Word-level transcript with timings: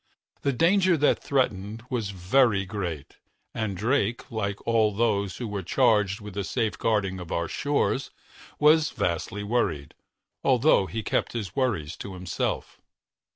The 0.41 0.51
danger 0.51 0.97
that 0.97 1.21
threatened 1.23 1.83
was 1.91 2.09
very 2.09 2.65
great, 2.65 3.17
and 3.53 3.77
Drake, 3.77 4.31
like 4.31 4.59
all 4.65 4.89
of 4.89 4.97
those 4.97 5.37
who 5.37 5.47
were 5.47 5.61
charged 5.61 6.21
with 6.21 6.33
the 6.33 6.43
safeguarding 6.43 7.19
of 7.19 7.31
our 7.31 7.47
shores, 7.47 8.09
was 8.57 8.89
vastly 8.89 9.43
worried, 9.43 9.93
although 10.43 10.87
he 10.87 11.03
kept 11.03 11.33
his 11.33 11.55
worries 11.55 11.95
to 11.97 12.15
himself. 12.15 12.81